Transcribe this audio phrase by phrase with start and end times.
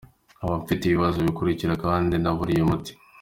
[0.37, 2.91] Nkaba mfite ibi bibazo bikurikira kandi naburiye umuti.